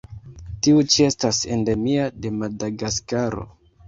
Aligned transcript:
Tiu 0.67 0.79
ĉi 0.93 1.03
estas 1.09 1.41
endemia 1.55 2.07
de 2.23 2.31
Madagaskaro. 2.39 3.45